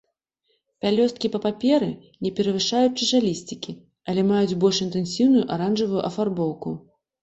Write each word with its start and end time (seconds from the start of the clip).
Пялёсткі 0.85 1.31
па 1.35 1.41
памеры 1.45 1.91
не 2.27 2.33
перавышаюць 2.41 2.95
чашалісцікі, 2.99 3.79
але 4.09 4.21
маюць 4.33 4.59
больш 4.67 4.85
інтэнсіўную 4.91 5.49
аранжавую 5.57 6.01
афарбоўку. 6.13 6.79